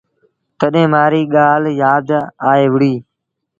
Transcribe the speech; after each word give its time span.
تڏهيݩ 0.59 0.91
مآ 0.93 1.03
ريٚ 1.11 1.31
ڳآل 1.33 1.63
يآد 1.81 2.07
آئي 2.49 2.65
وُهڙي۔ 2.71 2.93